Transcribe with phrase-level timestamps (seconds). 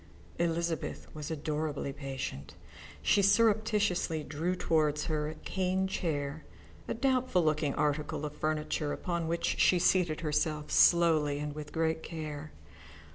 [0.39, 2.55] Elizabeth was adorably patient.
[3.03, 6.43] She surreptitiously drew towards her a cane chair,
[6.87, 12.01] a doubtful looking article of furniture upon which she seated herself slowly and with great
[12.01, 12.51] care.